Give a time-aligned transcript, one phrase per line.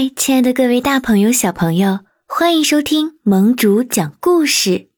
[0.00, 1.98] 嗨，亲爱的各位大朋友、小朋友，
[2.28, 4.90] 欢迎收听盟主讲故事。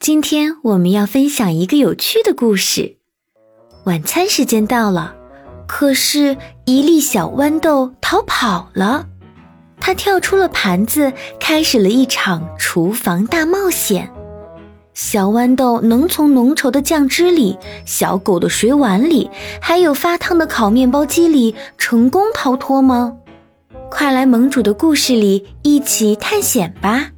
[0.00, 2.96] 今天我们要分享一个有趣的故事。
[3.84, 5.14] 晚餐时间到了，
[5.68, 9.06] 可是，一粒小豌豆逃跑了。
[9.78, 14.12] 它跳出了盘子，开始了一场厨房大冒险。
[14.94, 17.56] 小豌豆能从浓稠的酱汁里、
[17.86, 19.30] 小狗的水碗里，
[19.60, 23.16] 还有发烫的烤面包机里成功逃脱吗？
[23.92, 27.10] 快来盟主的故事里一起探险吧！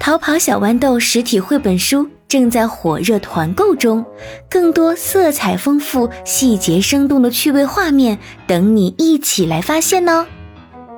[0.00, 4.04] 逃跑小豌豆实体绘本书正在火热团购中，
[4.50, 8.18] 更多色彩丰富、细节生动的趣味画面
[8.48, 10.26] 等你一起来发现哦！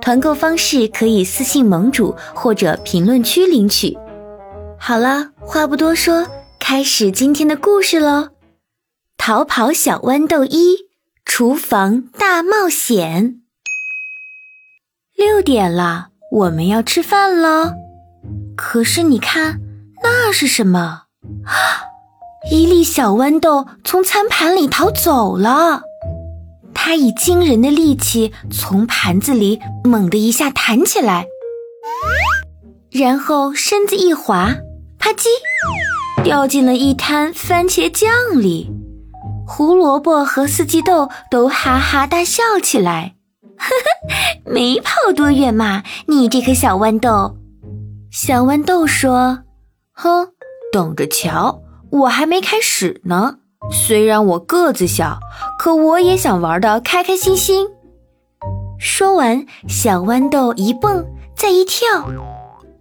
[0.01, 3.96] 团购方式可以私信盟主或者评论区领取。
[4.79, 6.27] 好了，话不多说，
[6.59, 8.30] 开始今天的故事喽！
[9.18, 10.88] 逃跑小豌豆一，
[11.27, 13.41] 厨房大冒险。
[15.16, 17.75] 六点了，我们要吃饭了。
[18.57, 19.60] 可是你看，
[20.02, 21.02] 那是什么？
[21.45, 21.54] 啊！
[22.51, 25.82] 一粒小豌豆从餐盘里逃走了。
[26.74, 31.26] 它以惊人的力气从盘子里猛地一下弹起来，
[32.91, 34.57] 然后身子一滑。
[34.99, 35.26] 啪叽，
[36.24, 38.10] 掉进了一滩番茄酱
[38.41, 38.71] 里，
[39.47, 43.15] 胡萝卜和四季豆都哈哈大笑起来。
[43.63, 47.37] 呵呵，没跑多远嘛，你这颗小豌豆。
[48.10, 49.45] 小豌豆说
[49.95, 50.29] ：“哼，
[50.73, 53.37] 等着瞧，我还没开始呢。
[53.71, 55.21] 虽然我个子小，
[55.59, 57.69] 可我也想玩的开开心心。”
[58.79, 61.87] 说完，小豌豆一蹦，再一跳，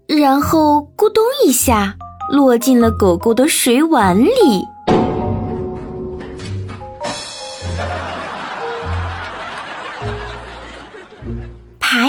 [0.08, 1.96] 然后咕咚一下。
[2.30, 4.66] 落进了狗狗的水碗里。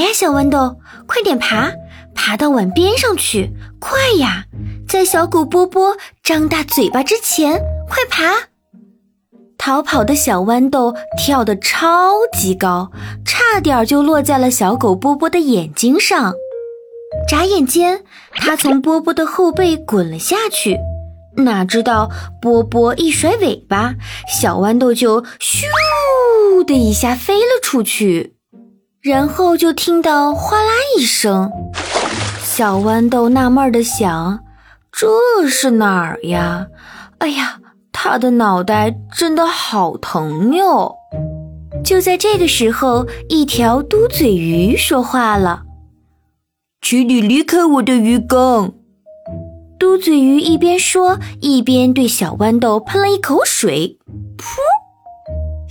[0.03, 1.73] 呀，小豌豆，快点爬，
[2.15, 3.53] 爬到碗边上去！
[3.81, 4.45] 快呀，
[4.89, 8.49] 在小狗波波张大嘴巴之前，快爬！
[9.57, 12.91] 逃跑的小豌豆跳得超级高，
[13.25, 16.35] 差点就落在了小狗波波的眼睛上。
[17.29, 18.03] 眨眼间，
[18.35, 20.77] 它从波波的后背滚了下去。
[21.37, 23.95] 哪知道波波一甩尾巴，
[24.27, 28.35] 小豌豆就咻的一下飞了出去。
[29.03, 31.51] 然后就听到哗啦一声，
[32.41, 34.45] 小豌豆纳闷的想
[34.93, 36.69] ：“这是哪儿呀？
[37.19, 37.59] 哎呀，
[37.91, 40.95] 它的脑袋真的好疼哟！”
[41.85, 45.65] 就在这个时候，一条嘟嘴鱼说话了。
[46.81, 48.73] 请你离开我的鱼缸！
[49.81, 53.99] 嘟嘴鱼一边说，一边对小豌豆喷了一口水。
[54.39, 54.59] 噗！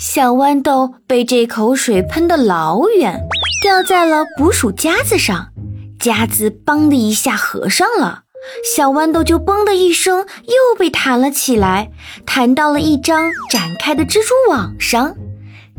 [0.03, 3.21] 小豌豆被这口水喷得老远，
[3.61, 5.49] 掉在了捕鼠夹子上，
[5.99, 8.23] 夹子“梆”的一下合上了，
[8.75, 11.91] 小豌豆就“嘣”的一声又被弹了起来，
[12.25, 15.13] 弹到了一张展开的蜘蛛网上。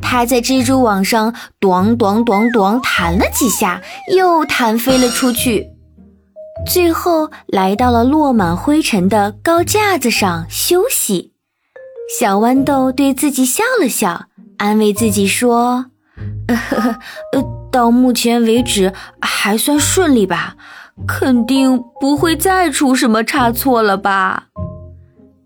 [0.01, 3.83] 它在蜘蛛网上“咚咚咚咚”弹了几下，
[4.15, 5.67] 又弹飞了出去，
[6.65, 11.32] 最后来到了落满灰尘的高架子上休息。
[12.09, 14.27] 小豌豆对自己笑了笑，
[14.59, 15.87] 安慰自己说
[16.49, 16.97] ：“呃，
[17.71, 20.57] 到目前为止还算顺利吧，
[21.07, 24.45] 肯定不会再出什么差错了吧。”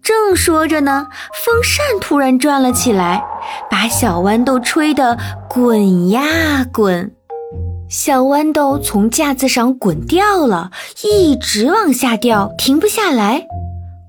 [0.03, 1.09] 正说着呢，
[1.45, 3.25] 风扇突然转了起来，
[3.71, 5.17] 把小豌豆吹得
[5.49, 7.13] 滚呀滚。
[7.89, 10.71] 小豌豆从架子上滚掉了，
[11.05, 13.47] 一直往下掉，停不下来。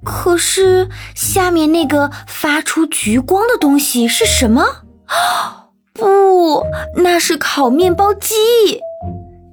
[0.08, 4.64] 可是下面那个发出橘光的东西是什么？
[5.92, 6.64] 不，
[6.96, 8.36] 那是烤面包机。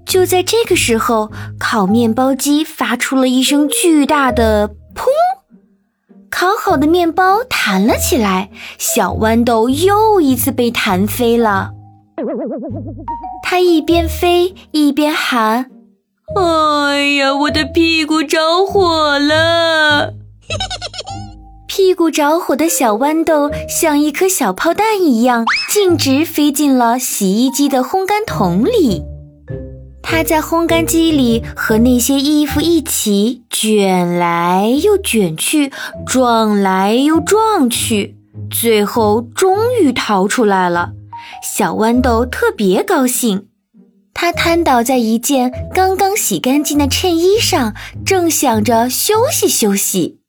[0.07, 5.07] 就在这个时候，烤面包机发出了一声巨大的“砰”。
[6.31, 11.73] 烤好的面包弹了起来，小豌豆又一次被弹飞了。
[13.43, 15.71] 它一边飞一边喊
[16.37, 20.15] ：“哎呀，我的屁股着火了！”
[21.77, 29.03] 屁股着火的小豌豆像一颗小炮弹一样，径直飞进了洗衣机的烘干桶里。
[30.01, 35.73] 它在烘干机里和那些衣服一起卷来又卷去，
[36.07, 38.15] 撞来又撞去，
[38.49, 40.93] 最后终于逃出来了。
[41.43, 43.49] 小豌豆特别高兴，
[44.15, 47.75] 它瘫倒在一件刚刚洗干净的衬衣上，
[48.07, 50.21] 正想着休息休息。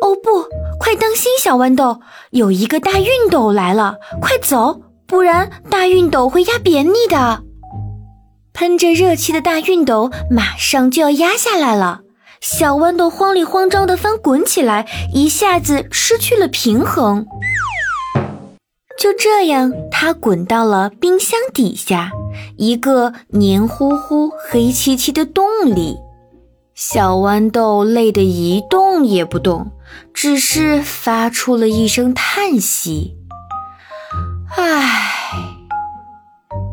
[0.00, 0.30] 哦不，
[0.78, 7.42] 快当心，小豌豆，有一个大熨斗来了，快走，不然大熨斗会压扁你的。
[8.52, 12.00] 喷着热气的大熨斗马上就要压下来了。
[12.40, 17.26] 小豌豆慌里慌张地翻滚起来，一下子失去了平衡。
[18.98, 22.10] 就这样，它滚到了冰箱底下
[22.56, 25.96] 一个黏糊糊、黑漆漆的洞里。
[26.84, 29.70] 小豌豆累得一动也不动，
[30.12, 33.16] 只是发出了一声叹息
[34.58, 35.12] ：“唉。”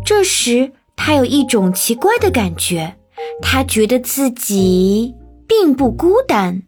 [0.04, 2.96] 这时，他有一种奇怪的感觉，
[3.40, 5.14] 他觉得自己。
[5.48, 6.64] 并不孤单，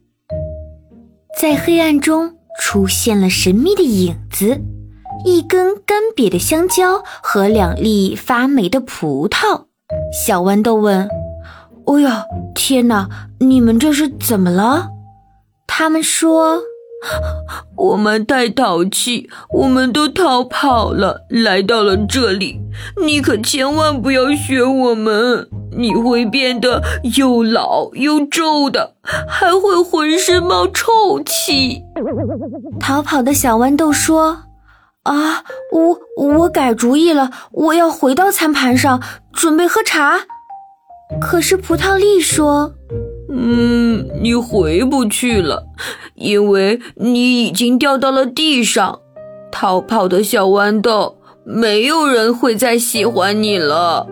[1.39, 4.59] 在黑暗中出现了神秘的影子，
[5.23, 9.65] 一根干瘪的香蕉和两粒发霉的葡萄。
[10.11, 11.07] 小豌豆问
[11.86, 12.25] ：“哦呀，
[12.56, 13.07] 天哪，
[13.39, 14.89] 你们这是怎么了？”
[15.68, 16.60] 他们说
[17.78, 22.60] ：“我们太淘气，我们都逃跑了，来到了这里。
[23.04, 26.83] 你可千万不要学我们。”你会变得
[27.18, 28.95] 又老又皱的，
[29.25, 31.81] 还会浑身冒臭气。
[32.77, 34.38] 逃跑的小豌豆说
[35.04, 39.01] ：“啊，我我改主意了，我要回到餐盘上，
[39.31, 40.19] 准备喝茶。”
[41.19, 42.74] 可是葡萄粒说
[43.30, 45.66] ：“嗯，你回不去了，
[46.16, 49.00] 因为你已经掉到了地上。
[49.52, 54.08] 逃跑的小豌豆，没有人会再喜欢你了。”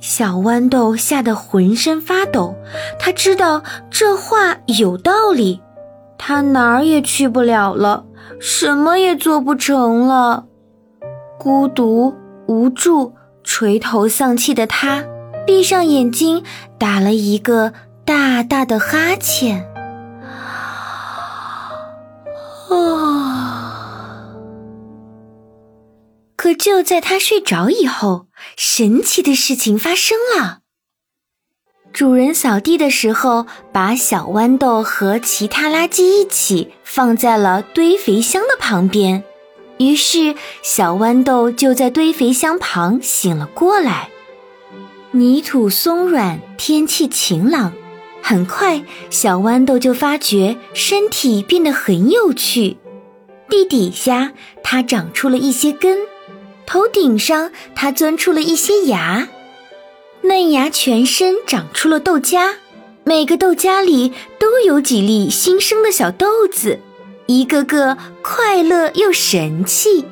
[0.00, 2.54] 小豌豆吓得浑身发抖，
[2.98, 5.62] 他知道这话有道理，
[6.18, 8.04] 他哪儿也去不了了，
[8.38, 10.44] 什么也做不成了。
[11.38, 12.12] 孤独、
[12.46, 15.02] 无助、垂头丧气的他，
[15.46, 16.42] 闭上眼睛，
[16.78, 17.72] 打了一个
[18.04, 19.66] 大大的哈欠。
[22.68, 23.10] 啊
[26.36, 28.26] 可就在他睡着以后，
[28.56, 30.58] 神奇的事情发生了。
[31.92, 39.24] 主人扫地的时候，把小豌豆和其他垃圾一起放在了堆肥箱的旁边，
[39.78, 44.10] 于是小豌豆就在堆肥箱旁醒了过来。
[45.16, 47.72] 泥土松软，天气晴朗，
[48.20, 52.76] 很快小豌豆就发觉身体变得很有趣。
[53.48, 54.32] 地底下，
[54.64, 55.98] 它长出了一些根。
[56.66, 59.28] 头顶上，它钻出了一些芽，
[60.22, 62.56] 嫩芽全身长出了豆荚，
[63.04, 66.80] 每个豆荚里都有几粒新生的小豆子，
[67.26, 70.06] 一个个快乐又神气。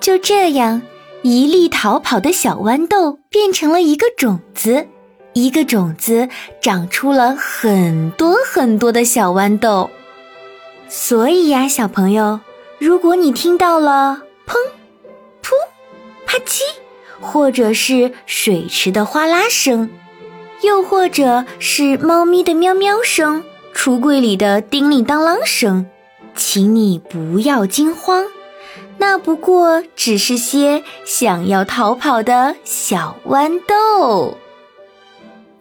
[0.00, 0.82] 就这样，
[1.22, 4.86] 一粒逃跑的小豌豆变成了一个种子，
[5.34, 6.28] 一个种子
[6.60, 9.90] 长出了很多很多的小豌豆。
[10.88, 12.40] 所以呀，小朋友，
[12.78, 14.54] 如果你听到了砰。
[15.42, 15.52] 噗
[16.26, 16.60] 啪叽，
[17.20, 19.90] 或者是水池的哗啦声，
[20.62, 23.42] 又或者是猫咪的喵喵声，
[23.74, 25.86] 橱柜里的叮铃当啷声，
[26.36, 28.24] 请你不要惊慌，
[29.00, 34.36] 那不过只是些想要逃跑的小豌豆。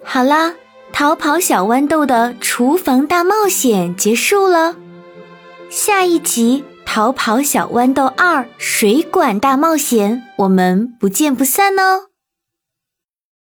[0.03, 0.53] 好啦，
[0.91, 4.75] 逃跑小豌豆的厨房大冒险结束了，
[5.69, 6.65] 下一集。
[6.85, 12.08] 逃跑小豌豆二水管大冒险，我们不见不散哦！